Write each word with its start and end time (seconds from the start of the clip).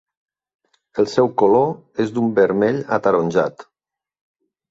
El 1.03 1.09
seu 1.15 1.29
color 1.41 2.01
és 2.05 2.15
d'un 2.17 2.33
vermell 2.39 2.81
ataronjat. 2.99 3.67